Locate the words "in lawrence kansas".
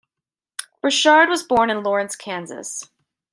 1.69-2.89